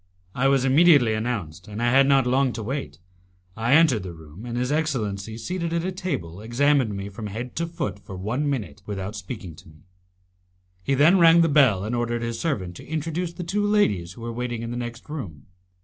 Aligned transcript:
I 0.33 0.47
was 0.47 0.65
immediately 0.65 1.13
announced, 1.13 1.67
and 1.67 1.79
I 1.79 1.91
had 1.91 2.07
not 2.07 2.25
long 2.25 2.53
to 2.53 2.63
wait. 2.63 2.97
I 3.55 3.73
entered 3.75 4.01
the 4.01 4.15
room, 4.15 4.47
and 4.47 4.57
his 4.57 4.71
excellency, 4.71 5.37
seated 5.37 5.73
at 5.73 5.83
a 5.83 5.91
table, 5.91 6.41
examined 6.41 6.95
me 6.97 7.07
from 7.07 7.27
head 7.27 7.55
to 7.57 7.67
foot 7.67 7.99
for 7.99 8.15
one 8.17 8.49
minute 8.49 8.81
without 8.87 9.15
speaking 9.15 9.55
to 9.57 9.69
me; 9.69 9.83
he 10.81 10.95
then 10.95 11.19
rang 11.19 11.41
the 11.41 11.49
bell, 11.49 11.83
and 11.83 11.95
ordered 11.95 12.23
his 12.23 12.39
servant 12.39 12.75
to 12.77 12.87
introduce 12.87 13.33
the 13.33 13.43
two 13.43 13.63
ladies 13.63 14.13
who 14.13 14.21
were 14.21 14.33
waiting 14.33 14.63
in 14.63 14.71
the 14.71 14.75
next 14.75 15.07
room. 15.07 15.45